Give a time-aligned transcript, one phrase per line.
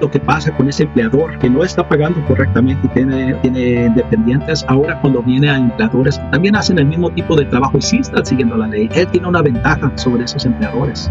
[0.00, 4.64] lo que pasa con ese empleador que no está pagando correctamente y tiene, tiene dependientes,
[4.68, 8.24] ahora cuando viene a empleadores también hacen el mismo tipo de trabajo y sí están
[8.24, 11.10] siguiendo la ley, él tiene una ventaja sobre esos empleadores.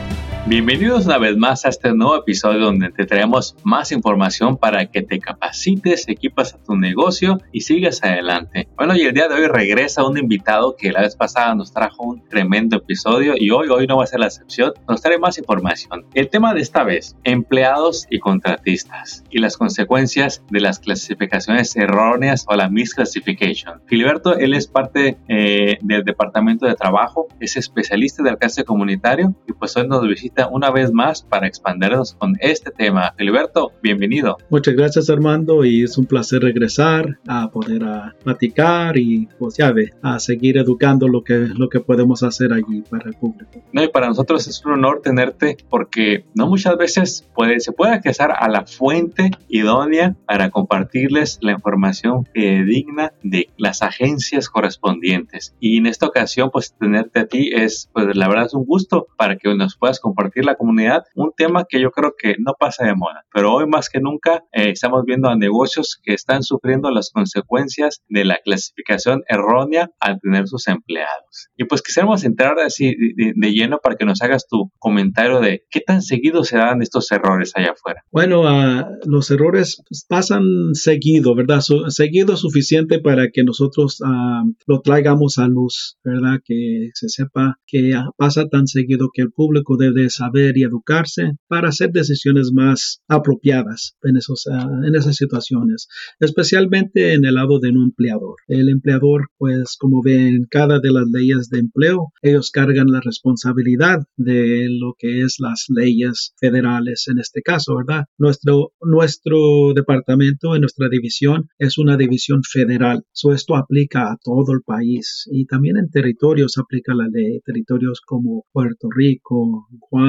[0.47, 5.03] Bienvenidos una vez más a este nuevo episodio donde te traemos más información para que
[5.03, 8.67] te capacites, equipas a tu negocio y sigas adelante.
[8.75, 12.03] Bueno, y el día de hoy regresa un invitado que la vez pasada nos trajo
[12.03, 15.37] un tremendo episodio y hoy, hoy no va a ser la excepción, nos trae más
[15.37, 16.07] información.
[16.15, 22.45] El tema de esta vez, empleados y contratistas y las consecuencias de las clasificaciones erróneas
[22.47, 23.79] o la misclassification.
[23.85, 29.53] Filiberto, él es parte eh, del departamento de trabajo, es especialista del alcance comunitario y
[29.53, 33.13] pues hoy nos visita una vez más para expandirnos con este tema.
[33.17, 34.37] Filiberto, bienvenido.
[34.49, 39.71] Muchas gracias Armando y es un placer regresar a poder a platicar y pues ya
[39.71, 43.63] ve, a seguir educando lo que, lo que podemos hacer allí para el público.
[43.71, 47.93] No, y para nosotros es un honor tenerte porque no muchas veces puede, se puede
[47.93, 55.55] accesar a la fuente idónea para compartirles la información digna de las agencias correspondientes.
[55.59, 59.07] Y en esta ocasión, pues tenerte a ti es, pues la verdad es un gusto
[59.17, 62.53] para que nos puedas compartir compartir la comunidad, un tema que yo creo que no
[62.59, 66.43] pasa de moda, pero hoy más que nunca eh, estamos viendo a negocios que están
[66.43, 71.49] sufriendo las consecuencias de la clasificación errónea al tener sus empleados.
[71.57, 75.81] Y pues quisiéramos entrar así de, lleno para que nos hagas tu comentario de qué
[75.81, 78.03] tan seguido se dan estos errores allá afuera.
[78.11, 81.61] Bueno, uh, los errores pasan seguido, ¿verdad?
[81.87, 86.39] seguido suficiente para que nosotros uh, lo traigamos a luz, ¿verdad?
[86.45, 91.69] Que se sepa que pasa tan seguido que el público debe saber y educarse para
[91.69, 95.87] hacer decisiones más apropiadas ah, en esas situaciones,
[96.19, 98.35] especialmente en el lado de un empleador.
[98.47, 103.99] El empleador, pues como ven, cada de las leyes de empleo, ellos cargan la responsabilidad
[104.17, 108.05] de lo que es las leyes federales en este caso, ¿verdad?
[108.17, 113.03] Nuestro, nuestro departamento, en nuestra división, es una división federal.
[113.11, 118.01] So, esto aplica a todo el país y también en territorios aplica la ley, territorios
[118.05, 120.00] como Puerto Rico, Guam,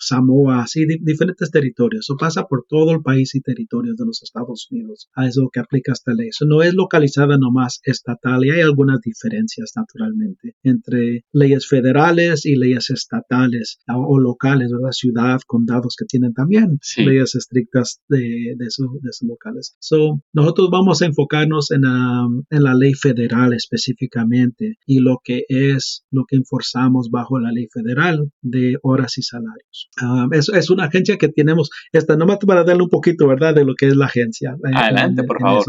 [0.00, 2.04] Samoa, así diferentes territorios.
[2.04, 5.08] Eso pasa por todo el país y territorios de los Estados Unidos.
[5.14, 6.28] A eso que aplica esta ley.
[6.28, 12.56] Eso no es localizada nomás estatal y hay algunas diferencias naturalmente entre leyes federales y
[12.56, 14.92] leyes estatales o, locales, ¿verdad?
[14.92, 18.88] Ciudad, condados que tienen también leyes estrictas de, de, sus
[19.22, 19.76] locales.
[19.78, 26.04] So, nosotros vamos a enfocarnos en, en la ley federal específicamente y lo que es
[26.10, 29.88] lo que enforzamos bajo la ley federal de horas y salarios.
[30.00, 33.74] Ah, es, una agencia que tenemos, esta nomás para darle un poquito, ¿verdad?, de lo
[33.74, 34.56] que es la agencia.
[34.62, 35.64] Adelante, por favor.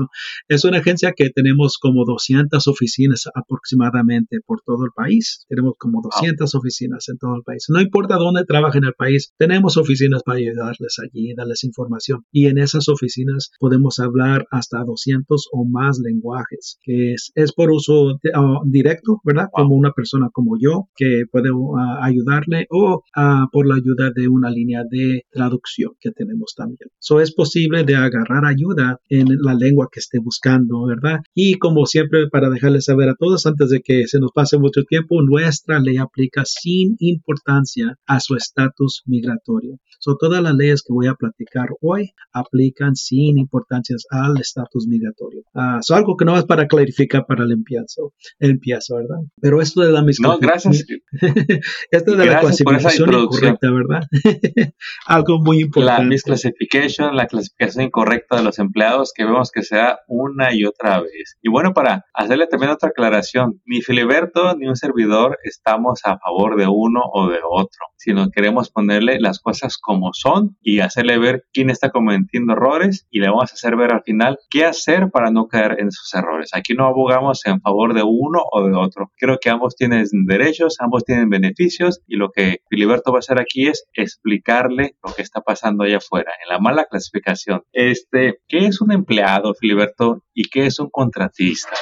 [0.48, 5.46] Es una agencia que tenemos como 200 oficinas aproximadamente por todo el país.
[5.48, 7.66] Tenemos como 200 oficinas en todo el país.
[7.70, 12.26] No importa dónde trabajen en el país, tenemos oficinas para ayudarles allí, darles información.
[12.32, 17.72] Y en esas oficinas podemos hablar hasta 200 o más lenguajes, que es, es por
[17.72, 19.48] uso ah, directo, ¿verdad?
[19.52, 24.28] Como una persona como yo, que puede ah, ayudarle o ah, por la ayuda de
[24.28, 26.90] una línea de traducción que tenemos también.
[27.00, 31.20] So es posible de agarrar ayuda en la lengua que esté buscando, ¿verdad?
[31.34, 34.84] Y como siempre, para dejarles saber a todos antes de que se nos pase mucho
[34.84, 39.80] tiempo, nuestra ley aplica sin importancia a su estatus migratorio.
[40.00, 45.42] So todas las leyes que voy a platicar hoy aplican sin importancia al estatus migratorio.
[45.54, 49.18] Uh, algo que no es para clarificar para el empiezo, el empiezo ¿verdad?
[49.42, 50.30] Pero esto de la misma.
[50.30, 50.86] No, gracias.
[51.92, 53.58] esto de la por esa introducción.
[53.62, 54.08] ¿verdad?
[55.08, 56.02] Algo muy importante.
[56.02, 60.66] La misclassification, la clasificación incorrecta de los empleados que vemos que se da una y
[60.66, 61.38] otra vez.
[61.42, 66.58] Y bueno, para hacerle también otra aclaración, ni Filiberto ni un servidor estamos a favor
[66.58, 71.44] de uno o de otro, sino queremos ponerle las cosas como son y hacerle ver
[71.54, 75.32] quién está cometiendo errores y le vamos a hacer ver al final qué hacer para
[75.32, 76.52] no caer en esos errores.
[76.54, 79.12] Aquí no abogamos en favor de uno o de otro.
[79.18, 83.40] Creo que ambos tienen derechos, ambos tienen beneficios y lo que Filiberto va a hacer
[83.40, 87.64] aquí es explicarle lo que está pasando allá afuera, en la mala clasificación.
[87.72, 91.76] Este, ¿qué es un empleado, Filiberto, y qué es un contratista?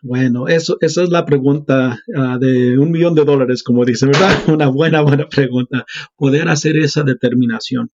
[0.00, 4.30] Bueno, eso, esa es la pregunta ah, de un millón de dólares, como dice, ¿verdad?
[4.48, 5.84] Una buena, buena pregunta.
[6.16, 7.90] Poder hacer esa determinación.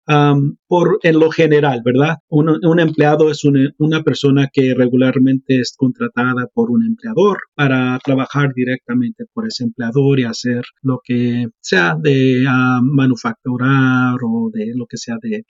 [0.68, 2.16] por, en lo general, ¿verdad?
[2.28, 9.24] Un, empleado es una, persona que regularmente es contratada por un empleador para trabajar directamente
[9.32, 14.98] por ese empleador y hacer lo que sea de uh, manufacturar o de lo que
[14.98, 15.44] sea de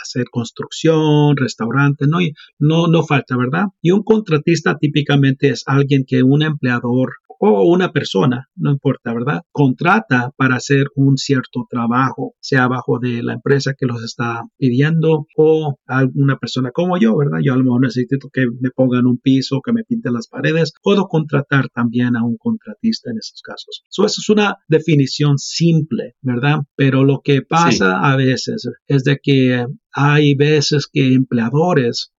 [0.00, 2.18] hacer construcción, restaurante, no,
[2.58, 3.66] no, no falta, ¿verdad?
[3.80, 9.42] Y un contratista típicamente es alguien que un empleador o una persona, no importa, ¿verdad?
[9.52, 15.26] Contrata para hacer un cierto trabajo, sea bajo de la empresa que los está pidiendo
[15.36, 17.38] o alguna persona como yo, ¿verdad?
[17.42, 20.72] Yo a lo mejor necesito que me pongan un piso, que me pinten las paredes.
[20.82, 23.82] Puedo contratar también a un contratista en esos casos.
[23.90, 26.60] eso es una definición simple, ¿verdad?
[26.76, 32.12] Pero lo que pasa a veces es de que hay veces que empleadores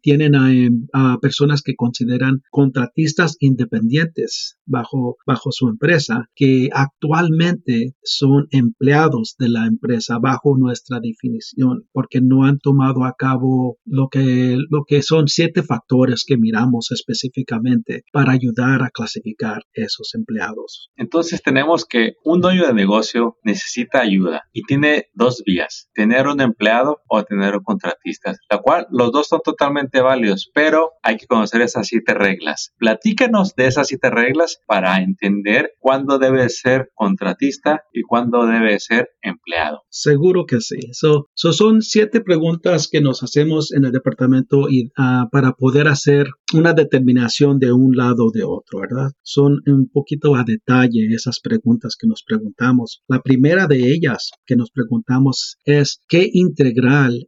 [0.00, 0.34] tienen
[0.92, 9.48] a, personas que consideran contratistas independientes bajo, bajo su empresa, que actualmente son empleados de
[9.48, 15.02] la empresa bajo nuestra definición, porque no han tomado a cabo lo que, lo que
[15.02, 20.90] son siete factores que miramos específicamente para ayudar a clasificar esos empleados.
[20.96, 26.40] Entonces tenemos que un dueño de negocio necesita ayuda y tiene dos vías, tener un
[26.40, 31.62] empleado o tener contratistas, la cual los dos son totalmente válidos, pero hay que conocer
[31.62, 32.72] esas siete reglas.
[32.78, 39.10] Platícanos de esas siete reglas para entender cuándo debe ser contratista y cuándo debe ser
[39.22, 39.82] empleado.
[39.88, 40.78] Seguro que sí.
[40.92, 46.28] So, son siete preguntas que nos hacemos en el departamento y, ah, para poder hacer
[46.54, 49.10] una determinación de un lado o de otro, ¿verdad?
[49.22, 53.02] Son un poquito a detalle esas preguntas que nos preguntamos.
[53.08, 56.28] La primera de ellas que nos preguntamos es qué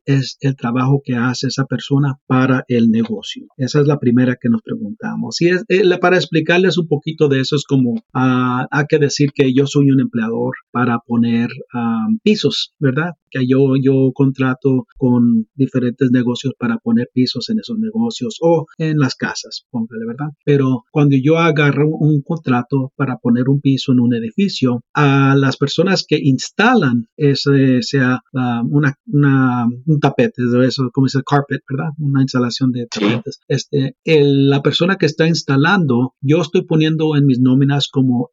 [0.05, 3.47] es el trabajo que hace esa persona para el negocio.
[3.57, 5.41] Esa es la primera que nos preguntamos.
[5.41, 9.31] Y es, eh, para explicarles un poquito de eso es como ah, hay que decir
[9.35, 13.13] que yo soy un empleador para poner ah, pisos, ¿verdad?
[13.31, 18.99] que yo, yo contrato con diferentes negocios para poner pisos en esos negocios o en
[18.99, 20.29] las casas, póngale, ¿verdad?
[20.45, 25.57] Pero cuando yo agarro un contrato para poner un piso en un edificio, a las
[25.57, 31.93] personas que instalan ese, sea ah, una, una, un tapete, eso, como dice carpet, ¿verdad?
[31.99, 33.41] Una instalación de tapetes.
[33.49, 38.31] Este, la persona que está instalando, yo estoy poniendo en mis nóminas como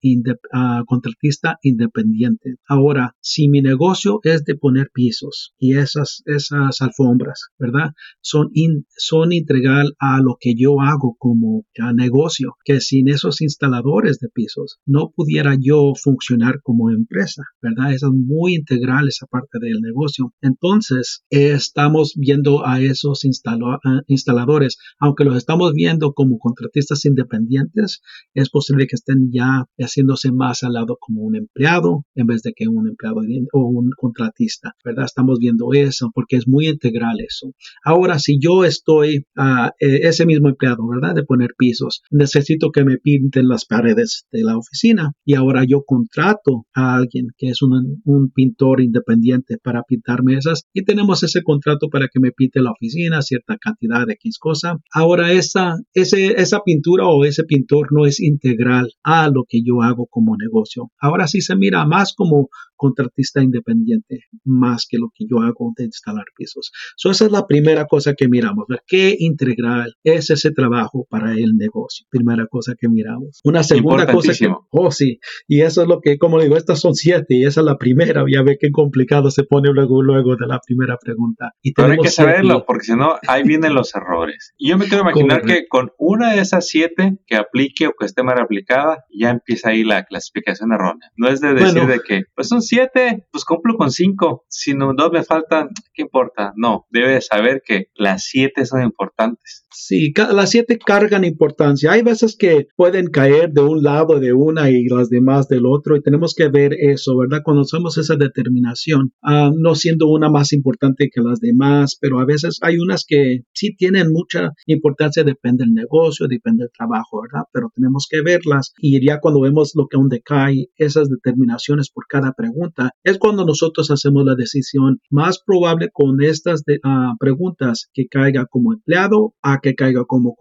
[0.53, 2.55] ah, contratista independiente.
[2.67, 7.91] Ahora, si mi negocio es de poner pisos y esas, esas alfombras, ¿verdad?
[8.21, 8.49] Son,
[8.97, 11.65] son integral a lo que yo hago como
[11.95, 17.93] negocio, que sin esos instaladores de pisos no pudiera yo funcionar como empresa, ¿verdad?
[17.93, 20.33] Eso es muy integral esa parte del negocio.
[20.41, 28.01] Entonces, estamos viendo a esos instaladores, aunque los estamos viendo como contratistas independientes,
[28.33, 32.53] es posible que estén ya haciéndose más al lado como un empleado en vez de
[32.53, 33.21] que un empleado
[33.53, 34.75] o un contratista.
[34.83, 35.05] ¿verdad?
[35.05, 37.53] Estamos viendo eso porque es muy integral eso.
[37.83, 41.15] Ahora, si yo estoy a eh, ese mismo empleado, ¿verdad?
[41.15, 45.83] De poner pisos, necesito que me pinten las paredes de la oficina y ahora yo
[45.85, 51.43] contrato a alguien que es un, un pintor independiente para pintarme esas y tenemos ese
[51.43, 54.77] contrato para que me pinte la oficina, cierta cantidad de X cosa.
[54.91, 59.81] Ahora, esa, ese, esa pintura o ese pintor no es integral a lo que yo
[59.81, 60.91] hago como negocio.
[60.99, 65.85] Ahora sí se mira más como contratista independiente más que lo que yo hago de
[65.85, 66.71] instalar pisos.
[67.03, 71.53] esa es la primera cosa que miramos, ver qué integral es ese trabajo para el
[71.57, 72.05] negocio.
[72.09, 73.39] Primera cosa que miramos.
[73.43, 76.93] Una segunda cosa que, oh sí, y eso es lo que, como digo, estas son
[76.93, 78.23] siete y esa es la primera.
[78.31, 81.51] Ya ve qué complicado se pone luego, luego de la primera pregunta.
[81.61, 84.53] Y Pero hay que saberlo, porque si no, ahí vienen los errores.
[84.57, 88.05] Y yo me quiero imaginar que con una de esas siete que aplique o que
[88.05, 91.11] esté mal aplicada, ya empieza ahí la clasificación errónea.
[91.17, 94.45] No es de decir de que, pues son siete, pues cumplo con cinco.
[94.49, 96.53] Si no, dos me faltan, ¿qué importa?
[96.55, 99.65] No, debe saber que las siete son importantes.
[99.71, 101.91] Sí, las siete cargan importancia.
[101.91, 105.95] Hay veces que pueden caer de un lado de una y las demás del otro
[105.95, 107.41] y tenemos que ver eso, ¿verdad?
[107.43, 112.25] Cuando hacemos esa determinación, ah, no siendo una más importante que las demás, pero a
[112.25, 117.45] veces hay unas que sí tienen mucha importancia, depende del negocio, depende del trabajo, ¿verdad?
[117.51, 122.05] Pero tenemos que verlas y ya cuando vemos lo que aún decae, esas determinaciones por
[122.07, 127.89] cada pregunta pregunta, es cuando nosotros hacemos la decisión más probable con estas ah, preguntas
[127.93, 130.35] que caiga como empleado a que caiga como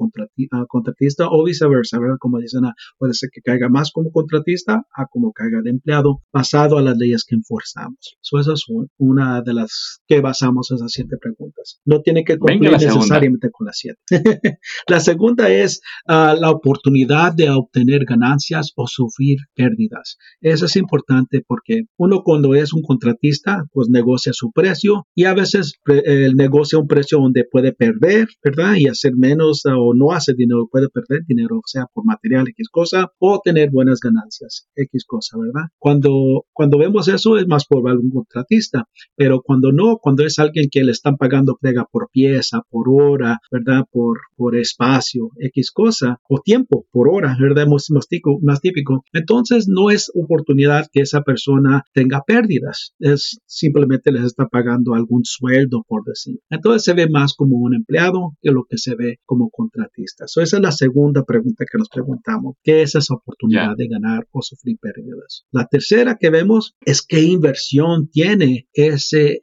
[0.52, 2.16] ah, contratista o viceversa, ¿verdad?
[2.18, 6.21] Como dicen, ah, puede ser que caiga más como contratista a como caiga de empleado
[6.33, 8.16] basado a las leyes que enforzamos.
[8.21, 8.64] So, esa es
[8.99, 11.80] una de las que basamos esas siete preguntas.
[11.85, 14.00] No tiene que cumplir necesariamente con las siete.
[14.88, 20.16] la segunda es la oportunidad de obtener ganancias o sufrir pérdidas.
[20.40, 25.34] Eso es importante porque uno cuando es un contratista, pues negocia su precio y a
[25.34, 28.75] veces el negocia un precio donde puede perder, ¿verdad?
[28.76, 33.11] Y hacer menos o no hace dinero, puede perder dinero, sea por material X cosa
[33.18, 35.68] o tener buenas ganancias X cosa, ¿verdad?
[35.78, 40.68] Cuando, cuando vemos eso es más por algún contratista, pero cuando no, cuando es alguien
[40.70, 43.84] que le están pagando pega por pieza, por hora, ¿verdad?
[43.90, 47.66] Por, por espacio, X cosa, o tiempo, por hora, ¿verdad?
[47.66, 48.06] Más, más,
[48.42, 49.04] más típico.
[49.12, 55.24] Entonces no es oportunidad que esa persona tenga pérdidas, es simplemente les está pagando algún
[55.24, 56.40] sueldo, por decir.
[56.50, 60.24] Entonces se ve más como un empleado que lo que se ve como contratista.
[60.24, 62.56] esa es la segunda pregunta que nos preguntamos.
[62.62, 65.44] ¿Qué es esa oportunidad de ganar o sufrir pérdidas?
[65.52, 69.38] La tercera que vemos es qué inversión tiene ese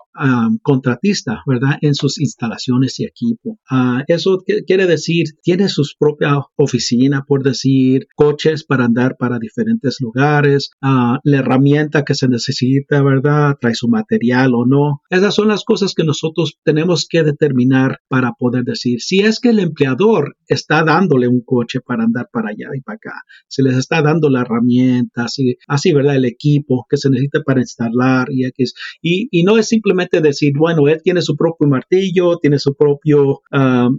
[0.62, 1.78] contratista, ¿verdad?
[1.82, 3.60] En sus instalaciones y equipo.
[3.70, 9.98] Ah, eso quiere decir, tiene su propia oficina, por decir, coches para andar para diferentes
[10.02, 12.41] lugares, uh, la herramienta que se necesita,
[12.90, 13.58] ¿verdad?
[13.60, 15.02] Trae su material o no.
[15.10, 19.50] Esas son las cosas que nosotros tenemos que determinar para poder decir si es que
[19.50, 23.14] el empleador está dándole un coche para andar para allá y para acá,
[23.48, 26.16] se les está dando la herramienta, así, así ¿verdad?
[26.16, 28.74] El equipo que se necesita para instalar y X.
[29.02, 33.42] Y, y no es simplemente decir, bueno, él tiene su propio martillo, tiene su propio
[33.52, 33.90] ah,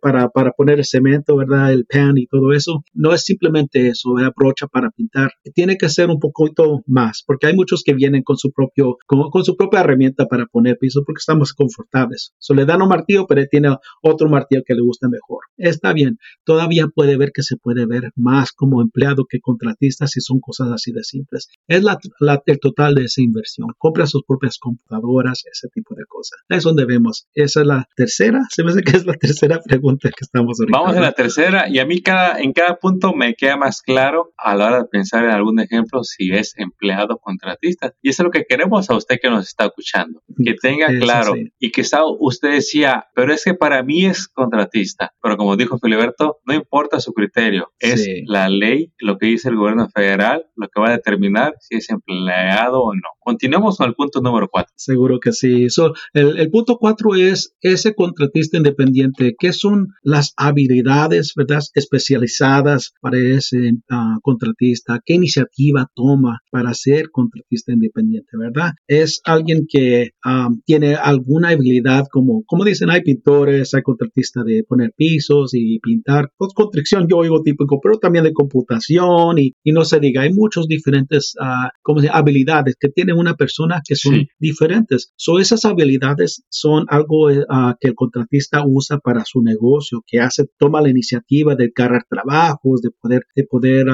[0.00, 1.72] para, para poner el cemento, ¿verdad?
[1.72, 2.84] El pan y todo eso.
[2.94, 5.32] No es simplemente eso, brocha para pintar.
[5.54, 9.30] Tiene que ser un poquito más, porque hay muchos que vienen con su propio, con,
[9.30, 12.34] con su propia herramienta para poner piso porque estamos confortables.
[12.38, 15.44] So, le dan un martillo, pero tiene otro martillo que le gusta mejor.
[15.56, 20.20] Está bien, todavía puede ver que se puede ver más como empleado que contratista si
[20.20, 21.48] son cosas así de simples.
[21.68, 21.98] Es la,
[22.46, 23.68] el total de esa inversión.
[23.78, 26.38] Compra sus propias computadoras, ese tipo de cosas.
[26.48, 27.28] Es donde vemos.
[27.34, 28.40] Esa es la tercera.
[28.50, 30.78] Se me hace que es la tercera pregunta que estamos ahorita.
[30.78, 34.32] Vamos a la tercera y a mí cada, en cada punto me queda más claro
[34.36, 37.94] a la hora de pensar en algún ejemplo si es empleado o contratista.
[38.02, 40.22] Y eso es lo que queremos a usted que nos está escuchando.
[40.44, 41.82] Que tenga claro y que
[42.20, 45.12] usted decía, pero es que para mí es contratista.
[45.20, 47.72] Pero como dijo Filiberto, no importa su criterio.
[47.78, 51.76] Es la ley, lo que dice el gobierno federal, lo que va a determinar si
[51.76, 53.08] es empleado o no.
[53.20, 54.72] Continuemos con el punto número cuatro.
[54.76, 55.66] Seguro que sí.
[56.12, 59.34] el, punto cuatro es ese contratista independiente.
[59.38, 65.00] ¿Qué son las habilidades, verdad, especializadas para ese ah, contratista?
[65.04, 68.72] ¿Qué iniciativa toma para ser contratista independiente, verdad?
[68.86, 74.64] Es alguien que ah, tiene alguna habilidad como, como dicen, hay pintores, hay contratistas de
[74.64, 76.30] poner pisos y pintar.
[76.36, 80.66] Pues, construcción yo oigo típico, pero también de computación y, no se diga, hay muchos
[80.68, 81.44] diferentes, uh,
[81.82, 85.12] ¿cómo se habilidades que tienen una persona que son diferentes.
[85.16, 90.44] So, esas habilidades son algo ah, que el contratista usa para su negocio, que hace,
[90.58, 93.86] toma la iniciativa de cargar trabajos, de poder, de poder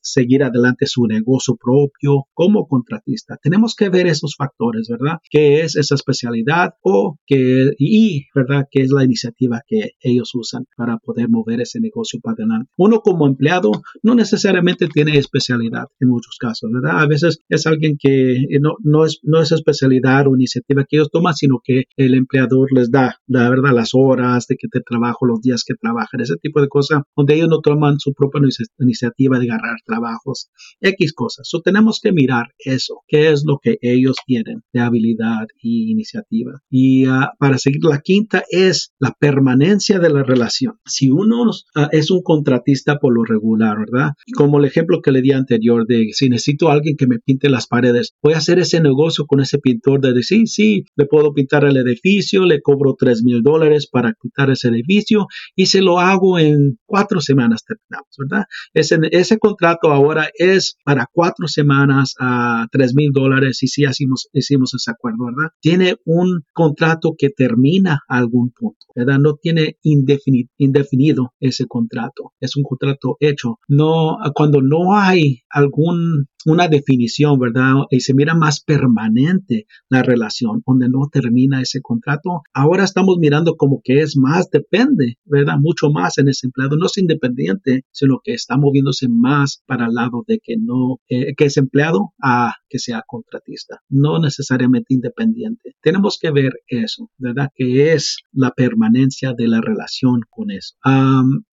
[0.00, 3.36] seguir adelante su negocio propio como contratista.
[3.42, 5.18] Tenemos que ver esos factores, ¿verdad?
[5.30, 8.66] ¿Qué es esa especialidad o qué, y, ¿verdad?
[8.70, 12.70] ¿Qué es la iniciativa que ellos usan para poder mover ese negocio para adelante?
[12.76, 13.70] Uno como empleado
[14.02, 16.93] no necesariamente tiene especialidad en muchos casos, ¿verdad?
[17.00, 21.10] A veces es alguien que no, no, es, no es especialidad o iniciativa que ellos
[21.10, 25.26] toman, sino que el empleador les da, la verdad, las horas de que te trabajo,
[25.26, 28.40] los días que trabajan, ese tipo de cosas, donde ellos no toman su propia
[28.78, 30.48] iniciativa de agarrar trabajos,
[30.80, 31.48] X cosas.
[31.48, 36.60] So, tenemos que mirar eso, qué es lo que ellos tienen de habilidad y iniciativa.
[36.70, 40.78] Y ah, para seguir, la quinta es la permanencia de la relación.
[40.84, 44.12] Si uno ah, es un contratista por lo regular, ¿verdad?
[44.36, 47.66] Como el ejemplo que le di anterior de si necesito a que me pinte las
[47.66, 51.64] paredes, voy a hacer ese negocio con ese pintor de decir, sí, le puedo pintar
[51.64, 55.26] el edificio, le cobro tres mil dólares para pintar ese edificio
[55.56, 58.44] y se lo hago en cuatro semanas terminamos, ¿verdad?
[58.74, 64.74] Ese, contrato ahora es para cuatro semanas a tres mil dólares y si hicimos, hicimos
[64.74, 65.50] ese acuerdo, ¿verdad?
[65.60, 69.18] Tiene un contrato que termina algún punto, ¿verdad?
[69.18, 73.58] No tiene indefinido, indefinido ese contrato, es un contrato hecho.
[73.68, 77.74] No, cuando no hay algún una definición, ¿verdad?
[77.90, 82.42] Y se mira más permanente la relación, donde no termina ese contrato.
[82.52, 85.56] Ahora estamos mirando como que es más depende, ¿verdad?
[85.60, 86.76] Mucho más en ese empleado.
[86.76, 91.34] No es independiente, sino que está moviéndose más para el lado de que no, eh,
[91.36, 93.80] que es empleado a que sea contratista.
[93.88, 95.74] No necesariamente independiente.
[95.80, 97.48] Tenemos que ver eso, ¿verdad?
[97.54, 100.74] Que es la permanencia de la relación con eso.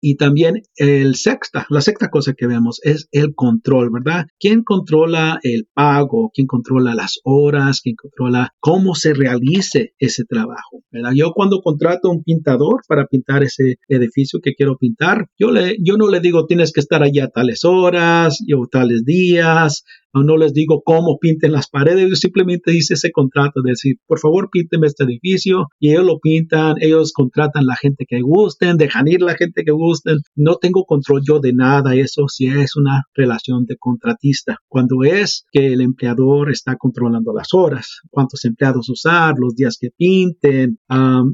[0.02, 4.26] y también el sexta, la sexta cosa que vemos es el control, ¿verdad?
[4.40, 4.81] ¿Quién controla
[5.44, 6.32] el pago?
[6.34, 7.82] ¿Quién controla las horas?
[7.82, 10.84] ¿Quién controla cómo se realice ese trabajo?
[11.16, 15.78] Yo cuando contrato a un pintador para pintar ese edificio que quiero pintar, yo, le,
[15.80, 20.38] yo no le digo tienes que estar allá a tales horas, o tales días, no
[20.38, 24.50] les digo cómo pinten las paredes, yo simplemente hice ese contrato de decir, por favor,
[24.52, 29.22] pínteme este edificio y ellos lo pintan, ellos contratan la gente que gusten, dejan ir
[29.22, 33.66] la gente que gusten, no tengo control yo de nada, eso sí es una relación
[33.66, 34.58] de contratista.
[34.68, 39.90] Cuando es que el empleador está controlando las horas, cuántos empleados usar, los días que
[39.96, 40.78] pinten,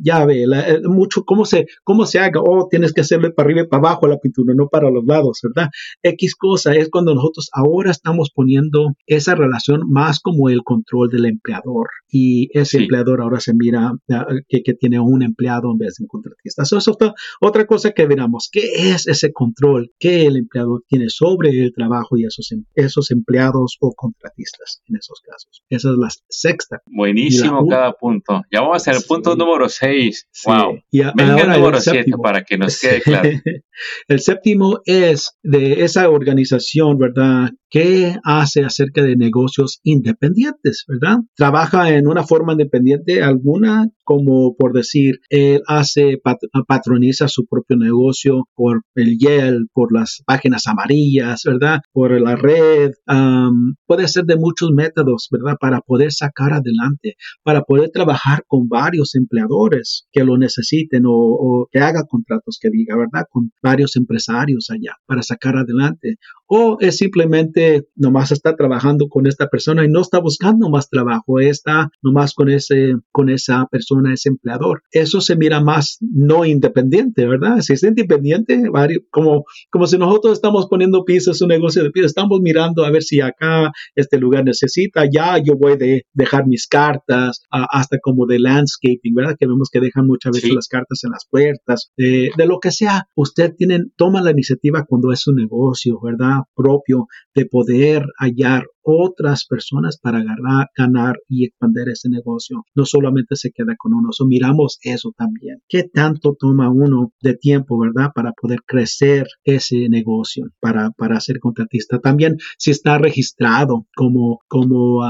[0.03, 3.62] ya ve, eh, mucho cómo se, cómo se haga, oh, tienes que hacerle para arriba
[3.62, 5.69] y para abajo la pintura, no para los lados, ¿verdad?
[6.03, 8.66] X cosa es cuando nosotros ahora estamos poniendo
[9.05, 14.27] esa relación más como el control del empleador y ese empleador ahora se mira ah,
[14.47, 16.63] que, tiene un empleado en vez de un contratista.
[16.63, 18.50] Eso es otra, cosa que veramos.
[18.51, 23.12] ¿Qué es ese control que el empleador tiene sobre el trabajo y esos, em, esos
[23.12, 25.63] empleados o contratistas en esos casos?
[25.69, 26.81] Esa es la sexta.
[26.86, 28.43] Buenísimo cada punto.
[28.51, 30.27] Ya vamos al punto número 6.
[30.45, 30.79] Wow.
[30.91, 33.29] Y Venga el número 7 para que nos quede claro.
[34.07, 37.51] el séptimo es de esa organización, ¿verdad?
[37.69, 41.17] ¿Qué hace acerca de negocios independientes, verdad?
[41.36, 46.17] Trabaja en una forma independiente alguna, como por decir, él hace,
[46.65, 51.81] patroniza su propio negocio por el Yelp, por las páginas amarillas, ¿verdad?
[51.91, 52.91] Por la red.
[53.85, 55.57] puede ser de muchos métodos, ¿verdad?
[55.59, 61.67] Para poder sacar adelante, para poder trabajar con varios empleadores que lo necesiten o, o
[61.69, 63.25] que haga contratos que diga, ¿verdad?
[63.29, 66.15] Con varios empresarios allá para sacar adelante.
[66.47, 71.41] O es simplemente nomás está trabajando con esta persona y no está buscando más trabajo,
[71.41, 74.84] está nomás con ese, con esa persona, ese empleador.
[74.92, 77.62] Eso se mira más no independiente, ¿verdad?
[77.62, 78.63] Si es independiente,
[79.10, 83.01] como, como si nosotros estamos poniendo pisos, un negocio de pisos, estamos mirando a ver
[83.01, 88.39] si acá este lugar necesita, ya yo voy de dejar mis cartas, hasta como de
[88.39, 89.36] landscaping, ¿verdad?
[89.39, 92.72] Que vemos que dejan muchas veces las cartas en las puertas, de, de lo que
[92.72, 93.08] sea.
[93.16, 96.42] Usted tiene, toma la iniciativa cuando es un negocio, ¿verdad?
[96.56, 102.63] Propio, de poder hallar otras personas para ganar, ganar y expandir ese negocio.
[102.74, 105.62] No solamente se queda con uno, so, miramos eso también.
[105.67, 111.39] ¿Qué tanto toma uno de tiempo, verdad, para poder crecer ese negocio, para, para ser
[111.39, 112.00] contratista?
[112.00, 115.01] También si está registrado como, como,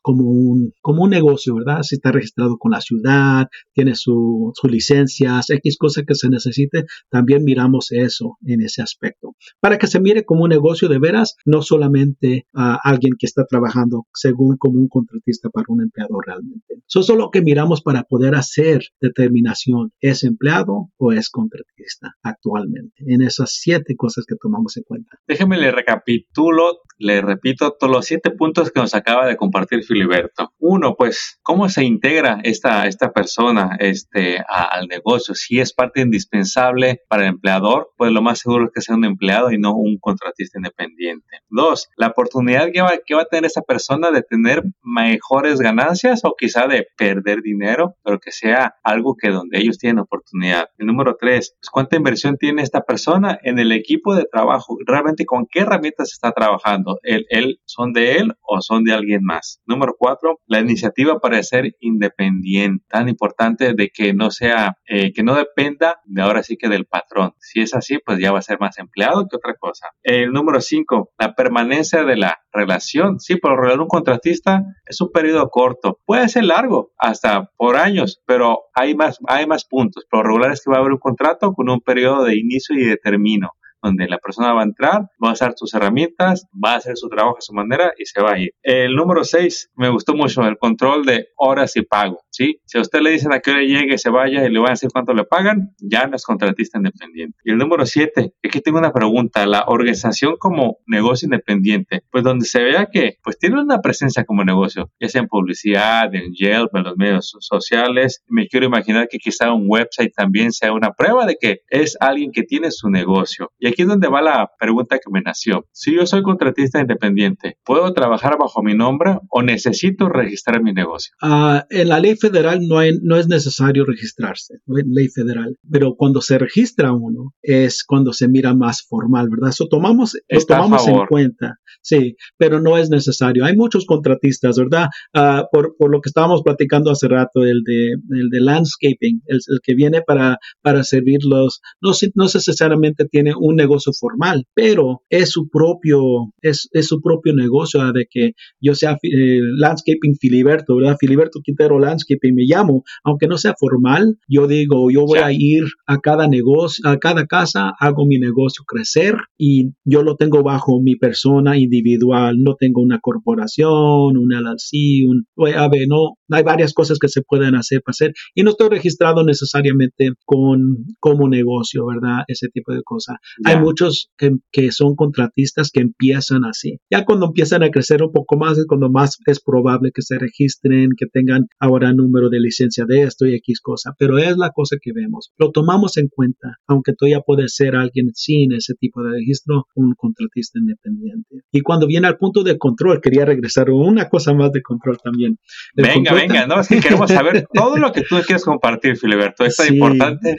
[0.00, 1.82] como, un, como un negocio, ¿verdad?
[1.82, 6.84] Si está registrado con la ciudad, tiene sus su licencias, X cosa que se necesite,
[7.10, 9.34] también miramos eso en ese aspecto.
[9.60, 13.44] Para que se mire como un negocio de veras, no solamente a alguien que está
[13.44, 16.82] trabajando según como un contratista para un empleado realmente.
[16.86, 23.02] Eso es lo que miramos para poder hacer determinación, ¿es empleado o es contratista actualmente?
[23.06, 25.18] En esas siete cosas que tomamos en cuenta.
[25.26, 30.52] Déjeme le recapitulo, le repito todos los siete puntos que nos acaba de compartir Filiberto.
[30.58, 35.34] Uno, pues, ¿cómo se integra esta, esta persona este, al negocio?
[35.34, 39.04] Si es parte indispensable para el empleador, pues lo más seguro es que sea un
[39.04, 41.38] empleado y no un contratista independiente.
[41.48, 46.20] Dos, la oportunidad que va, que va a tener esa persona de tener mejores ganancias
[46.24, 50.66] o quizá de perder dinero, pero que sea algo que donde ellos tienen oportunidad.
[50.78, 55.26] El número tres, pues cuánta inversión tiene esta persona en el equipo de trabajo, realmente
[55.26, 59.60] con qué herramientas está trabajando, ¿El, él son de él o son de alguien más.
[59.66, 65.22] Número cuatro, la iniciativa para ser independiente, tan importante de que no sea, eh, que
[65.22, 67.32] no dependa de ahora sí que del patrón.
[67.38, 69.88] Si es así, pues ya va a ser más empleado que otra cosa.
[70.02, 73.18] El número cinco, la permanencia de la relación.
[73.20, 75.98] Sí, por lo un contratista es un periodo corto.
[76.04, 80.04] Puede ser largo, hasta por años, pero hay más, hay más puntos.
[80.10, 82.84] Por regular es que va a haber un contrato con un periodo de inicio y
[82.84, 83.50] de término
[83.82, 87.08] donde la persona va a entrar, va a usar sus herramientas, va a hacer su
[87.08, 88.50] trabajo a su manera y se va a ir.
[88.62, 92.20] El número 6 me gustó mucho, el control de horas y pago.
[92.30, 92.60] ¿sí?
[92.64, 94.72] Si a usted le dicen a qué hora llegue, se vaya y le van a
[94.72, 97.38] decir cuánto le pagan, ya no es contratista independiente.
[97.44, 102.46] Y el número 7, aquí tengo una pregunta, la organización como negocio independiente, pues donde
[102.46, 106.74] se vea que pues tiene una presencia como negocio, ya sea en publicidad, en Yelp,
[106.74, 111.26] en los medios sociales, me quiero imaginar que quizá un website también sea una prueba
[111.26, 113.50] de que es alguien que tiene su negocio.
[113.58, 115.66] Y aquí es donde va la pregunta que me nació.
[115.72, 121.14] Si yo soy contratista independiente, ¿puedo trabajar bajo mi nombre o necesito registrar mi negocio?
[121.20, 126.20] Ah, en la ley federal no, hay, no es necesario registrarse, ley federal, pero cuando
[126.20, 129.50] se registra uno es cuando se mira más formal, ¿verdad?
[129.50, 133.44] Eso tomamos, lo tomamos en cuenta, sí, pero no es necesario.
[133.44, 134.88] Hay muchos contratistas, ¿verdad?
[135.14, 139.36] Ah, por, por, lo que estábamos platicando hace rato, el de, el de landscaping, el,
[139.36, 145.02] el que viene para, para servir los, no, no necesariamente tiene un negocio formal, pero
[145.08, 147.94] es su propio, es, es su propio negocio, ¿verdad?
[147.94, 150.96] de que yo sea eh, landscaping Filiberto, ¿verdad?
[150.98, 155.64] Filiberto Quintero Landscaping me llamo, aunque no sea formal, yo digo, yo voy a ir
[155.86, 160.80] a cada negocio, a cada casa, hago mi negocio crecer y yo lo tengo bajo
[160.80, 166.72] mi persona individual, no tengo una corporación, una LLC, un, a ver, no, hay varias
[166.72, 171.86] cosas que se pueden hacer para hacer y no estoy registrado necesariamente con como negocio,
[171.86, 172.24] ¿verdad?
[172.28, 173.16] Ese tipo de cosas.
[173.52, 176.78] Hay muchos que, que, son contratistas que empiezan así.
[176.90, 180.18] Ya cuando empiezan a crecer un poco más es cuando más es probable que se
[180.18, 183.94] registren, que tengan ahora número de licencia de esto y X cosa.
[183.98, 185.32] Pero es la cosa que vemos.
[185.38, 189.94] Lo tomamos en cuenta, aunque todavía puede ser alguien sin ese tipo de registro, un
[189.94, 191.42] contratista independiente.
[191.50, 195.38] Y cuando viene al punto de control, quería regresar una cosa más de control también.
[195.74, 199.44] venga, venga, no, es que queremos saber todo lo que tú quieres compartir, Filiberto.
[199.44, 200.36] Es importante.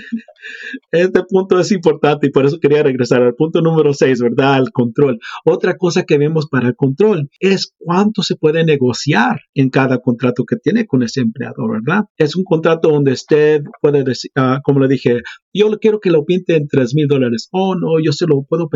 [0.91, 4.55] Este punto es importante y por eso quería regresar al punto número 6, ¿verdad?
[4.55, 5.19] Al control.
[5.45, 10.45] Otra cosa que vemos para el control es cuánto se puede negociar en cada contrato
[10.45, 12.05] que tiene con ese empleado, ¿verdad?
[12.17, 15.21] Es un contrato donde usted puede decir, ah, como le dije,
[15.53, 17.47] yo quiero que lo pinte en 3 mil dólares.
[17.51, 18.67] Oh, no, yo se lo puedo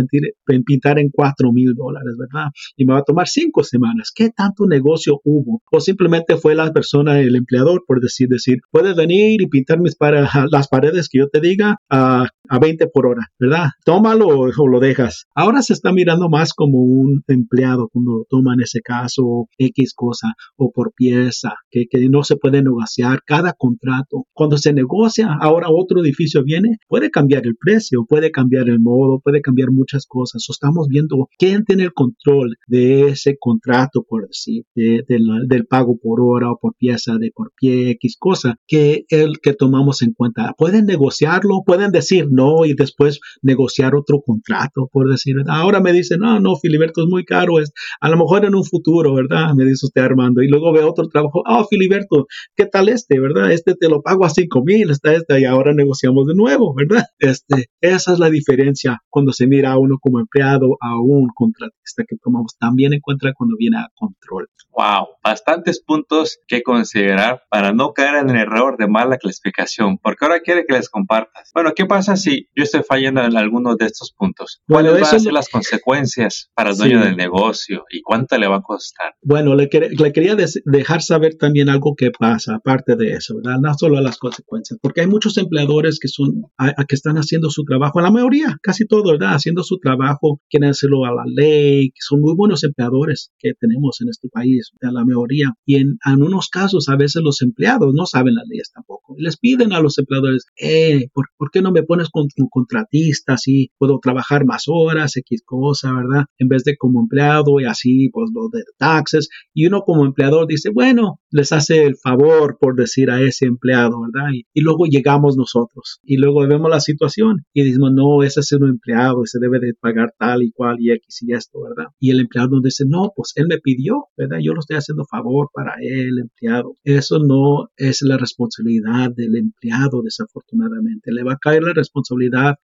[0.66, 2.50] pintar en 4 mil dólares, ¿verdad?
[2.76, 4.12] Y me va a tomar 5 semanas.
[4.14, 5.62] ¿Qué tanto negocio hubo?
[5.72, 9.96] O simplemente fue la persona, el empleador, por decir, decir, puedes venir y pintar mis
[10.52, 13.70] las paredes que yo te diga a, a 20 por hora, ¿verdad?
[13.86, 15.26] Tómalo o, lo dejas.
[15.36, 20.34] Ahora se está mirando más como un empleado cuando toma en ese caso X cosa
[20.56, 24.26] o por pieza, que, que no se puede negociar cada contrato.
[24.34, 29.20] Cuando se negocia, ahora otro edificio viene puede cambiar el precio, puede cambiar el modo,
[29.24, 30.46] puede cambiar muchas cosas.
[30.50, 36.52] estamos viendo quién tiene el control de ese contrato, por decir, del pago por hora
[36.52, 40.54] o por pieza de por pie, X cosa, que el que tomamos en cuenta.
[40.58, 46.20] Pueden negociarlo, pueden decir no y después negociar otro contrato, por decir, ahora me dicen,
[46.20, 49.54] no, no, Filiberto es muy caro, es a lo mejor en un futuro, ¿verdad?
[49.56, 53.52] Me dice usted Armando, y luego ve otro trabajo, oh, Filiberto, ¿qué tal este, verdad?
[53.52, 56.78] Este te lo pago a cinco mil, está este, y ahora negociamos de nuevo.
[56.78, 57.06] ¿verdad?
[57.20, 62.04] Este, esa es la diferencia cuando se mira a uno como empleado a un contratista
[62.08, 64.48] que tomamos también en cuenta cuando viene a control.
[64.72, 70.26] Wow, bastantes puntos que considerar para no caer en el error de mala clasificación, porque
[70.26, 71.50] ahora quiere que les compartas.
[71.54, 74.62] Bueno, ¿qué pasa si yo estoy fallando en alguno de estos puntos?
[74.68, 78.58] ¿Cuáles van a ser las consecuencias para el dueño del negocio y cuánto le va
[78.58, 79.14] a costar?
[79.22, 80.36] Bueno, le, le quería
[80.66, 83.60] dejar saber también algo que pasa, aparte de eso, ¿verdad?
[83.62, 87.64] No solo las consecuencias, porque hay muchos empleadores que son a, que están haciendo su
[87.64, 89.36] trabajo, la mayoría, casi todo, ¿verdad?
[89.36, 94.02] Haciendo su trabajo, quieren hacerlo a la ley, que son muy buenos empleadores que tenemos
[94.02, 95.54] en este país, la mayoría.
[95.66, 99.16] Y en, en, unos casos, a veces los empleados no saben las leyes tampoco.
[99.18, 103.38] Les piden a los empleadores, eh, ¿por, ¿por qué no me pones con un contratista
[103.38, 106.26] si puedo trabajar más horas, X cosa, ¿verdad?
[106.38, 109.30] En vez de como empleado y así, pues lo de taxes.
[109.54, 114.02] Y uno como empleador dice, bueno, les hace el favor por decir a ese empleado,
[114.02, 114.30] ¿verdad?
[114.34, 116.00] Y, y luego llegamos nosotros.
[116.04, 119.74] Y luego vemos la situación y decimos, no, ese es un empleado, ese debe de
[119.80, 121.92] pagar tal y cual y X y esto, ¿verdad?
[122.00, 124.40] Y el empleado dice, no, pues él me pidió, ¿verdad?
[124.42, 126.76] Yo lo estoy haciendo favor para el empleado.
[126.84, 131.12] Eso no es la responsabilidad del empleado, desafortunadamente.
[131.12, 132.07] Le va a caer la responsabilidad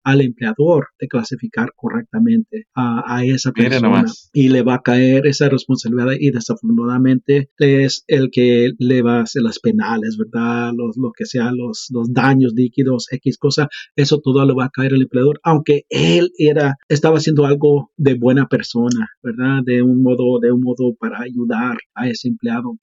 [0.03, 4.05] al empleador de clasificar correctamente a, a esa persona.
[4.33, 9.23] Y le va a caer esa responsabilidad y desafortunadamente es el que le va a
[9.23, 10.71] hacer las penales, ¿verdad?
[10.75, 14.69] Los, lo que sea, los, los daños líquidos, X cosa, eso todo le va a
[14.69, 19.61] caer al empleador, aunque él era, estaba haciendo algo de buena persona, ¿verdad?
[19.65, 22.77] De un modo, de un modo para ayudar a ese empleado.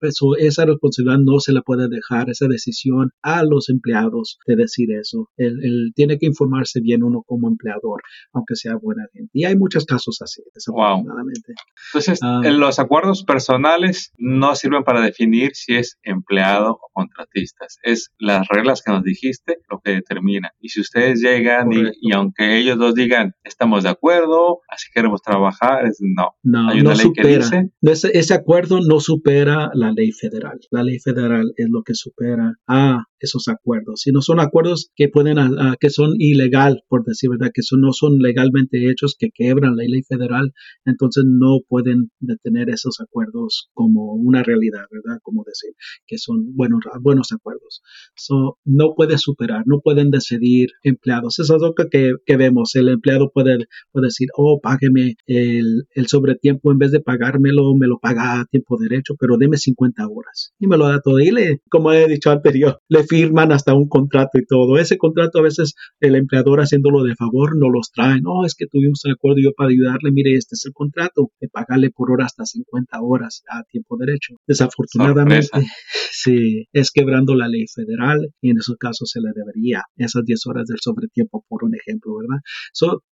[0.00, 4.92] eso, esa responsabilidad no se le puede dejar, esa decisión a los empleados de decir
[4.92, 5.28] eso.
[5.36, 8.00] Él, tiene que informarse bien uno como empleador,
[8.32, 9.28] aunque sea buena gente.
[9.34, 11.52] Y hay muchos casos así, desafortunadamente.
[11.92, 12.20] Entonces,
[12.56, 17.76] los acuerdos personales no sirven para definir si es empleado o contratistas.
[17.82, 20.52] Es las reglas que nos dijiste lo que determina.
[20.58, 25.84] Y si ustedes llegan y, aunque ellos dos digan, estamos de acuerdo, así queremos trabajar,
[25.84, 26.30] es no.
[26.42, 27.70] No, Hay una ley que dice.
[27.82, 30.58] Ese, ese, acuerdo no supera la ley federal.
[30.70, 34.00] La ley federal es lo que supera a esos acuerdos.
[34.02, 35.36] Si no son acuerdos que pueden,
[35.80, 39.84] que son ilegal, por decir verdad, que son, no son legalmente hechos, que quebran la
[39.84, 40.52] ley federal,
[40.84, 45.18] entonces no pueden detener esos acuerdos como una realidad, ¿verdad?
[45.22, 45.70] Como decir,
[46.06, 47.82] que son buenos, buenos acuerdos.
[48.14, 51.38] So, no puede superar, no pueden decidir empleados.
[51.38, 52.74] Eso es lo que, que vemos.
[52.74, 57.86] El empleado puede, puede decir, oh, págueme el, el sobretiempo en vez de pagármelo, me
[57.86, 61.18] lo paga a tiempo derecho, pero deme 50 horas y me lo da todo.
[61.18, 64.78] Y le, como he dicho anterior, le firman hasta un contrato y todo.
[64.78, 68.20] Ese contrato a veces el empleador haciéndolo de favor no los trae.
[68.20, 71.48] No, es que tuvimos un acuerdo yo para ayudarle, mire, este es el contrato, de
[71.48, 74.36] pagarle por hora hasta 50 horas a tiempo derecho.
[74.46, 75.48] Desafortunadamente,
[76.12, 80.46] sí, es quebrando la ley federal y en esos casos se le debería esas 10
[80.46, 82.40] horas del sobretiempo, por un ejemplo, ¿verdad?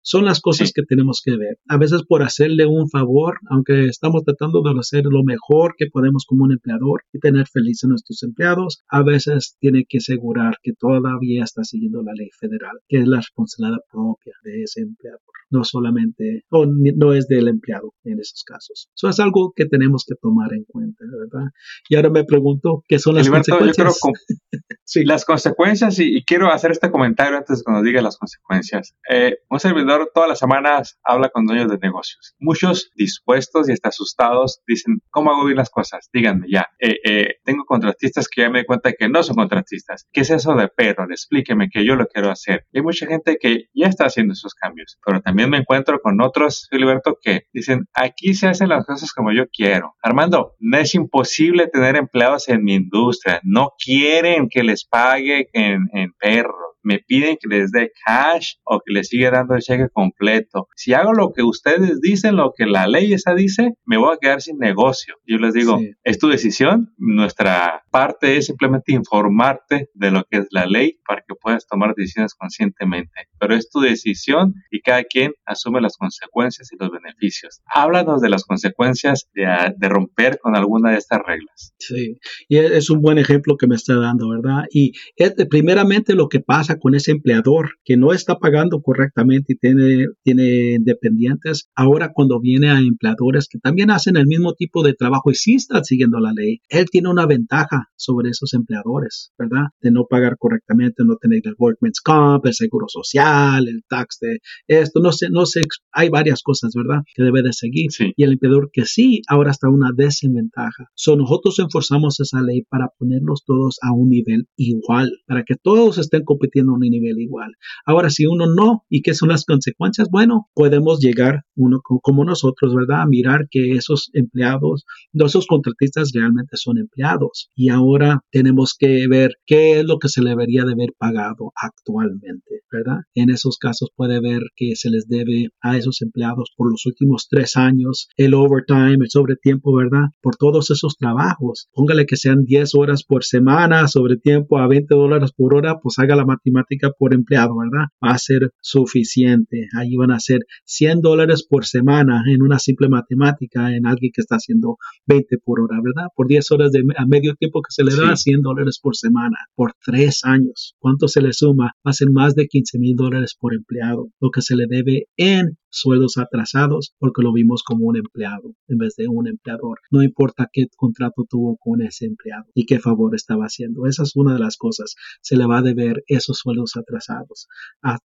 [0.01, 1.57] son las cosas que tenemos que ver.
[1.67, 6.23] A veces por hacerle un favor, aunque estamos tratando de hacer lo mejor que podemos
[6.25, 10.73] como un empleador y tener felices a nuestros empleados, a veces tiene que asegurar que
[10.73, 15.63] todavía está siguiendo la ley federal, que es la responsabilidad propia de ese empleador, no
[15.63, 18.89] solamente, o no es del empleado en esos casos.
[18.95, 21.49] Eso es algo que tenemos que tomar en cuenta, ¿verdad?
[21.89, 23.99] Y ahora me pregunto, ¿qué son las consecuencias?
[24.83, 25.03] sí.
[25.05, 28.95] Las consecuencias, y, quiero hacer este comentario antes de que nos diga las consecuencias.
[29.09, 32.35] Eh, un servidor todas las semanas habla con dueños de negocios.
[32.39, 36.09] Muchos dispuestos y hasta asustados dicen, ¿cómo hago bien las cosas?
[36.13, 36.67] Díganme ya.
[36.79, 39.78] Eh, eh, tengo contratistas que ya me di cuenta que no son contratistas.
[40.11, 41.05] ¿Qué es eso de perro?
[41.09, 42.65] Explíqueme que yo lo quiero hacer.
[42.73, 46.67] hay mucha gente que ya está haciendo esos cambios, pero también me encuentro con otros,
[46.69, 49.95] Filiberto, que dicen, aquí se hacen las cosas como yo quiero.
[50.01, 53.39] Armando, no es imposible tener empleados en mi industria.
[53.43, 58.93] No quieren que les pague en perro me piden que les dé cash o que
[58.93, 60.67] les siga dando el cheque completo.
[60.75, 64.17] Si hago lo que ustedes dicen, lo que la ley esa dice, me voy a
[64.19, 65.15] quedar sin negocio.
[65.25, 66.93] Yo les digo, es tu decisión.
[66.97, 71.93] Nuestra parte es simplemente informarte de lo que es la ley para que puedas tomar
[71.95, 73.27] decisiones conscientemente.
[73.39, 77.61] Pero es tu decisión y cada quien asume las consecuencias y los beneficios.
[77.65, 79.45] Háblanos de las consecuencias de,
[79.77, 81.73] de romper con alguna de estas reglas.
[81.79, 84.65] Sí, y es un buen ejemplo que me está dando, ¿verdad?
[84.71, 89.57] Y es, primeramente lo que pasa con ese empleador que no está pagando correctamente y
[89.57, 91.69] tiene, tiene dependientes.
[91.75, 95.55] Ahora cuando viene a empleadores que también hacen el mismo tipo de trabajo y sí
[95.55, 99.67] están siguiendo la ley, él tiene una ventaja sobre esos empleadores, ¿verdad?
[99.81, 104.39] De no pagar correctamente, no tener el workman's comp, el seguro social, el tax de
[104.67, 107.01] esto, no sé, no sé, hay varias cosas, ¿verdad?
[107.15, 107.89] Que debe de seguir.
[108.15, 110.89] Y el empleador que sí, ahora está una desventaja.
[110.95, 115.97] So, nosotros enforzamos esa ley para ponerlos todos a un nivel igual, para que todos
[115.97, 117.51] estén compitiendo a un nivel igual.
[117.85, 120.09] Ahora, si uno no, ¿y qué son las consecuencias?
[120.11, 123.01] Bueno, podemos llegar, uno como nosotros, ¿verdad?
[123.01, 127.49] A mirar que esos empleados, esos contratistas realmente son empleados.
[127.55, 131.51] Y ahora tenemos que ver qué es lo que se le debería de haber pagado
[131.55, 132.99] actualmente, ¿verdad?
[133.13, 137.27] En esos casos puede ver que se les debe a esos empleados por los últimos
[137.29, 140.09] tres años el overtime, el sobretiempo, ¿verdad?
[140.21, 141.69] Por todos esos trabajos.
[141.73, 145.99] Póngale que sean 10 horas por semana, sobre tiempo a 20 dólares por hora, pues
[145.99, 146.48] haga la matemática
[146.97, 147.87] por empleado, ¿verdad?
[148.03, 149.67] Va a ser suficiente.
[149.77, 154.21] Ahí van a ser 100 dólares por semana en una simple matemática en alguien que
[154.21, 156.09] está haciendo 20 por hora, ¿verdad?
[156.15, 159.37] Por 10 horas de a medio tiempo que se le da 100 dólares por semana
[159.55, 160.75] por tres años.
[160.79, 161.73] ¿Cuánto se le suma?
[161.85, 165.05] Va a ser más de 15 mil dólares por empleado, lo que se le debe
[165.17, 169.79] en sueldos atrasados porque lo vimos como un empleado en vez de un empleador.
[169.91, 173.85] No importa qué contrato tuvo con ese empleado y qué favor estaba haciendo.
[173.85, 174.95] Esa es una de las cosas.
[175.21, 177.47] Se le va a deber esos sueldos atrasados,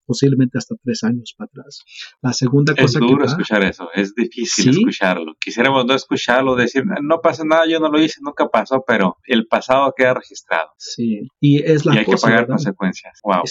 [0.05, 1.81] posiblemente hasta tres años para atrás.
[2.21, 5.33] La segunda cosa es duro escuchar eso, es difícil escucharlo.
[5.39, 9.47] Quisiéramos no escucharlo, decir, no pasa nada, yo no lo hice, nunca pasó, pero el
[9.47, 10.69] pasado queda registrado.
[10.77, 13.19] Sí, y es la y hay que pagar consecuencias.
[13.23, 13.43] Wow.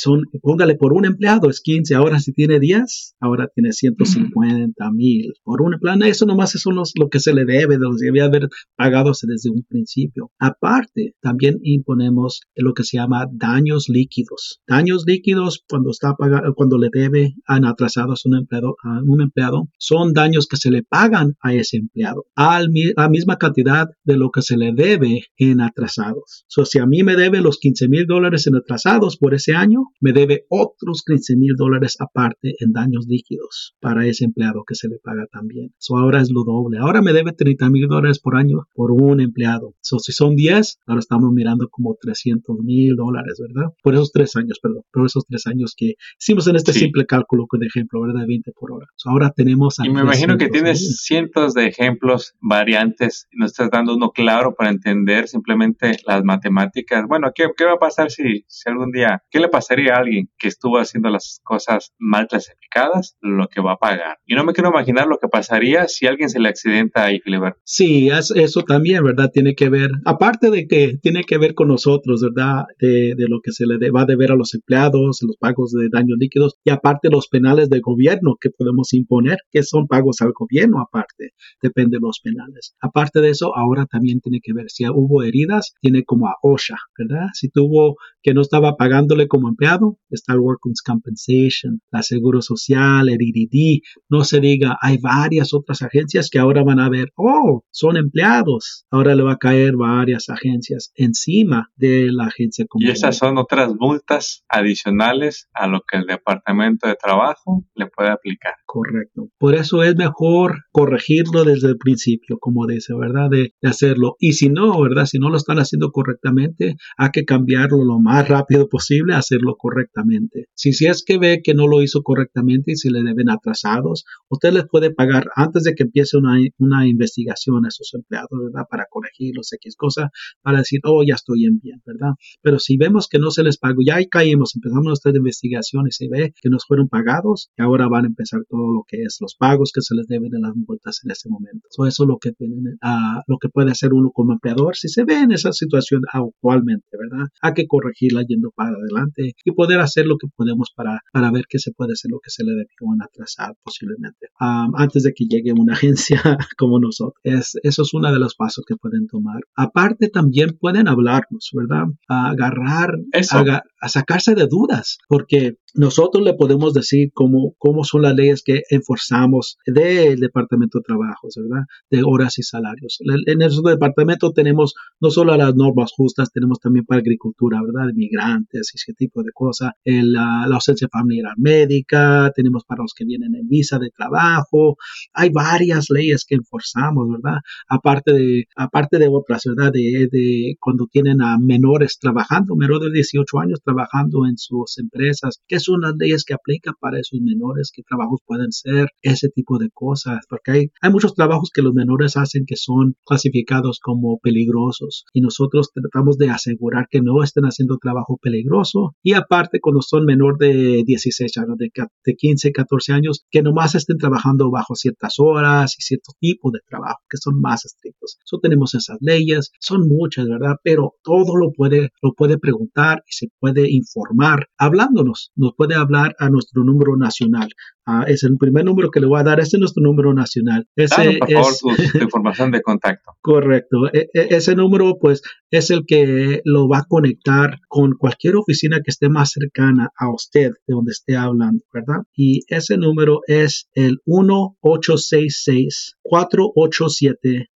[0.43, 3.73] póngale por un empleado, es 15, ahora si tiene 10, ahora tiene
[4.05, 5.33] 150 mil.
[5.43, 8.25] Por un plan, eso nomás es lo que se le debe, de lo que debía
[8.25, 10.31] haber pagado desde un principio.
[10.39, 14.61] Aparte, también imponemos lo que se llama daños líquidos.
[14.67, 19.69] Daños líquidos cuando está pagado, cuando le debe a atrasados un empleado, a un empleado,
[19.79, 24.31] son daños que se le pagan a ese empleado, a la misma cantidad de lo
[24.31, 26.45] que se le debe en atrasados.
[26.49, 29.87] So, si a mí me debe los 15 mil dólares en atrasados por ese año,
[30.01, 34.75] me debe otros 15 mil dólares aparte en daños líquidos para para ese empleado que
[34.75, 35.73] se le paga también.
[35.79, 36.79] So ahora es lo doble.
[36.79, 39.75] Ahora me debe 30 mil dólares por año por un empleado.
[39.81, 43.71] So si son 10, ahora estamos mirando como 300 mil dólares, ¿verdad?
[43.83, 47.47] Por esos tres años, perdón, por esos tres años que hicimos en este simple cálculo
[47.53, 48.27] de ejemplo, ¿verdad?
[48.27, 48.87] 20 por hora.
[48.97, 49.77] So ahora tenemos...
[49.79, 54.55] y me imagino que tienes cientos de ejemplos, variantes, y nos estás dando uno claro
[54.57, 57.07] para entender simplemente las matemáticas.
[57.07, 60.29] Bueno, ¿qué, qué va a pasar si, si algún día, qué le pasaría a alguien
[60.37, 63.17] que estuvo haciendo las cosas mal clasificadas?
[63.21, 64.17] Lo que va a pagar.
[64.27, 67.61] Y no me quiero imaginar lo que pasaría si alguien se le accidenta ahí, Filiberto.
[67.65, 69.31] Sí, eso también, ¿verdad?
[69.33, 72.65] Tiene que ver, aparte de que tiene que ver con nosotros, ¿verdad?
[72.79, 75.89] De, de lo que se le va a deber a los empleados, los pagos de
[75.91, 80.33] daños líquidos y aparte los penales de gobierno que podemos imponer, que son pagos al
[80.33, 82.75] gobierno aparte, depende de los penales.
[82.81, 86.77] Aparte de eso, ahora también tiene que ver si hubo heridas, tiene como a OSHA,
[86.99, 87.27] ¿verdad?
[87.35, 93.09] Si tuvo que no estaba pagándole como empleado, está el Workers' Compensation, la Seguro Social,
[93.09, 93.74] el IDD,
[94.09, 98.87] no se diga, hay varias otras agencias que ahora van a ver, oh, son empleados,
[98.91, 103.73] ahora le va a caer varias agencias encima de la agencia Y esas son otras
[103.79, 108.55] multas adicionales a lo que el Departamento de Trabajo le puede aplicar.
[108.67, 109.29] Correcto.
[109.39, 113.31] Por eso es mejor corregirlo desde el principio, como dice, ¿verdad?
[113.31, 114.17] De, de hacerlo.
[114.19, 115.07] Y si no, ¿verdad?
[115.07, 120.47] Si no lo están haciendo correctamente, hay que cambiarlo lo más rápido posible hacerlo correctamente.
[120.55, 123.31] Si, si es que ve que no lo hizo correctamente y si le deben
[123.65, 128.31] atrasados, usted les puede pagar antes de que empiece una, una investigación a esos empleados,
[128.31, 128.67] ¿verdad?
[128.71, 130.11] Para corregirlos, X cosa,
[130.43, 132.13] para decir, oh, ya estoy en bien, ¿verdad?
[132.43, 135.93] Pero si vemos que no se les pagó, ya ahí caímos, empezamos nuestra investigación y
[135.93, 139.19] se ve que nos fueron pagados y ahora van a empezar todo lo que es
[139.21, 141.67] los pagos que se les deben de las multas en ese momento.
[141.69, 145.05] eso es lo que tienen, uh, lo que puede hacer uno como empleador si se
[145.05, 147.27] ve en esa situación actualmente, ¿verdad?
[147.43, 151.45] Hay que corregir yendo para adelante y poder hacer lo que podemos para, para ver
[151.49, 155.53] qué se puede hacer, lo que se le debió atrasar posiblemente antes de que llegue
[155.53, 156.21] una agencia
[156.59, 157.21] como nosotros.
[157.23, 159.41] Es, eso es uno de los pasos que pueden tomar.
[159.57, 161.85] Aparte también pueden hablarnos, ¿verdad?
[162.09, 162.99] A agarrar,
[163.31, 168.43] a, a, sacarse de dudas, porque nosotros le podemos decir cómo, cómo son las leyes
[168.43, 171.65] que enforzamos del Departamento de Trabajos, ¿verdad?
[171.91, 172.99] De horas y salarios.
[173.27, 177.93] En nuestro departamento tenemos no solo las normas justas, tenemos también para agricultura, ¿verdad?
[177.95, 179.73] Migrantes y ese tipo de cosas.
[179.85, 184.77] la, la, ausencia familiar médica, tenemos para los que vienen visa de trabajo.
[185.13, 187.41] Hay varias leyes que enforzamos, ¿verdad?
[187.69, 189.73] Aparte de, aparte de otras, ¿verdad?
[189.73, 195.41] De, de cuando tienen a menores trabajando, menores de 18 años trabajando en sus empresas,
[195.47, 199.59] que son las leyes que aplican para esos menores, qué trabajos pueden ser, ese tipo
[199.59, 204.19] de cosas, porque hay, hay muchos trabajos que los menores hacen que son clasificados como
[204.19, 209.83] peligrosos y nosotros tratamos de asegurar que no estén haciendo trabajo peligroso y aparte cuando
[209.83, 211.71] son menor de 16 años, de,
[212.05, 216.61] de 15, 14 años, que nomás estén trabajando bajo ciertas horas y cierto tipo de
[216.69, 218.19] trabajo que son más estrictos.
[218.25, 220.57] Eso tenemos esas leyes, son muchas, ¿verdad?
[220.63, 225.33] Pero todo lo puede, lo puede preguntar y se puede informar hablándonos.
[225.35, 227.49] Nos puede hablar a nuestro número nacional.
[227.87, 230.67] Ah, es el primer número que le voy a dar, ese es nuestro número nacional.
[230.75, 231.69] Ese por favor, tu,
[232.03, 233.13] información de contacto.
[233.21, 233.93] Correcto.
[233.93, 238.81] E, e, ese número, pues, es el que lo va a conectar con cualquier oficina
[238.83, 242.05] que esté más cercana a usted, de donde esté hablando, ¿verdad?
[242.17, 247.51] Y ese número es el 1866 487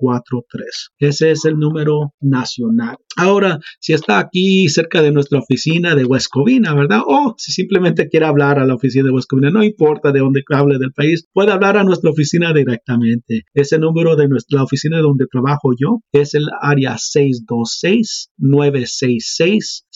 [0.00, 0.90] 9243.
[0.98, 2.96] Ese es el número nacional.
[3.16, 7.00] Ahora, si está aquí cerca de nuestra oficina de West Covina, ¿verdad?
[7.06, 10.42] O si simplemente quiere hablar a la oficina de West Covina, no importa de dónde
[10.54, 13.44] hable del país, puede hablar a nuestra oficina directamente.
[13.54, 19.86] Ese número de nuestra oficina donde trabajo yo es el área 626 966